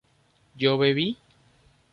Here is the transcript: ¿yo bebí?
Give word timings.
¿yo 0.57 0.79
bebí? 0.79 1.15